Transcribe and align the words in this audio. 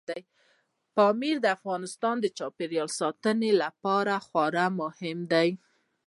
پامیر 0.95 1.35
د 1.41 1.45
افغانستان 1.57 2.15
د 2.21 2.25
چاپیریال 2.37 2.89
ساتنې 2.99 3.51
لپاره 3.63 4.13
خورا 4.27 4.65
مهم 4.81 5.19
دی. 5.33 5.49